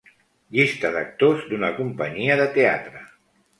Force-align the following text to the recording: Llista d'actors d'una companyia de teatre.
Llista 0.55 0.91
d'actors 0.95 1.45
d'una 1.53 1.71
companyia 1.83 2.41
de 2.43 2.51
teatre. 2.59 3.07